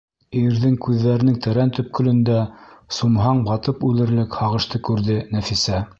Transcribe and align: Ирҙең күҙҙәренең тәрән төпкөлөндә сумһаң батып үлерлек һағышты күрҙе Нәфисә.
Ирҙең 0.37 0.77
күҙҙәренең 0.85 1.35
тәрән 1.47 1.73
төпкөлөндә 1.79 2.39
сумһаң 3.01 3.45
батып 3.51 3.87
үлерлек 3.91 4.39
һағышты 4.43 4.85
күрҙе 4.91 5.21
Нәфисә. 5.37 5.89